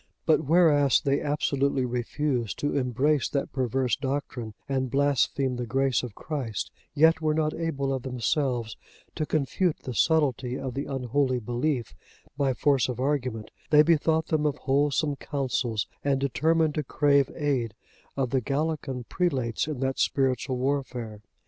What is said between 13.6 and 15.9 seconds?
they bethought them of wholesome counsels